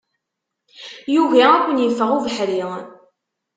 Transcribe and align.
Yugi 1.13 1.43
ad 1.55 1.59
ken-iffeɣ 1.65 2.09
ubeḥri. 2.17 2.61